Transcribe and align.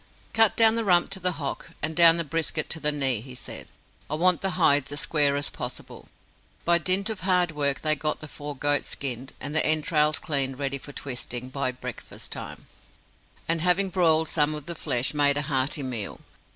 "Cut 0.33 0.55
down 0.55 0.73
the 0.73 0.83
rump 0.83 1.11
to 1.11 1.19
the 1.19 1.33
hock, 1.33 1.69
and 1.79 1.95
down 1.95 2.17
the 2.17 2.23
brisket 2.23 2.71
to 2.71 2.79
the 2.79 2.91
knee," 2.91 3.21
he 3.21 3.35
said. 3.35 3.67
"I 4.09 4.15
want 4.15 4.41
the 4.41 4.49
hides 4.57 4.91
as 4.91 4.99
square 5.01 5.35
as 5.35 5.51
possible." 5.51 6.09
By 6.65 6.79
dint 6.79 7.11
of 7.11 7.19
hard 7.19 7.51
work 7.51 7.81
they 7.81 7.95
got 7.95 8.19
the 8.19 8.27
four 8.27 8.55
goats 8.57 8.89
skinned, 8.89 9.33
and 9.39 9.53
the 9.53 9.63
entrails 9.63 10.17
cleaned 10.17 10.57
ready 10.57 10.79
for 10.79 10.91
twisting, 10.91 11.49
by 11.49 11.71
breakfast 11.71 12.31
time; 12.31 12.65
and 13.47 13.61
having 13.61 13.91
broiled 13.91 14.27
some 14.27 14.55
of 14.55 14.65
the 14.65 14.73
flesh, 14.73 15.13
made 15.13 15.37
a 15.37 15.43
hearty 15.43 15.83
meal. 15.83 16.19